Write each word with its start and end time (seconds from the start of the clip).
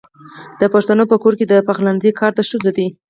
د 0.59 0.61
پښتنو 0.73 1.03
په 1.11 1.15
کور 1.21 1.33
کې 1.39 1.45
د 1.47 1.53
پخلنځي 1.67 2.11
کار 2.19 2.31
د 2.35 2.39
ښځو 2.49 2.69
دی. 2.77 2.87